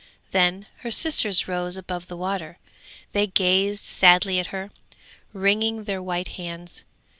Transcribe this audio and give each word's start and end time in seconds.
Then 0.31 0.65
her 0.77 0.89
sisters 0.89 1.47
rose 1.47 1.77
above 1.77 2.07
the 2.07 2.17
water; 2.17 2.57
they 3.11 3.27
gazed 3.27 3.83
sadly 3.83 4.39
at 4.39 4.47
her, 4.47 4.71
wringing 5.31 5.83
their 5.83 6.01
white 6.01 6.29
hands. 6.39 6.83